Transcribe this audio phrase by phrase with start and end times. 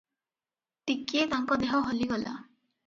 [0.91, 2.37] ଟିକିଏ ତାଙ୍କ ଦେହ ହଲିଗଲା।